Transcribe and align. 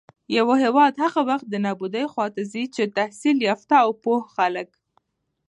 يـو 0.35 0.49
هېـواد 0.61 0.93
هـغه 1.03 1.21
وخـت 1.29 1.47
د 1.49 1.55
نـابـودۍ 1.65 2.03
خـواتـه 2.13 2.41
ځـي 2.51 2.63
چـې 2.75 2.83
تحـصيل 2.95 3.37
يافتـه 3.49 3.75
او 3.83 3.89
پـوه 4.01 4.21
خلـک 4.35 4.69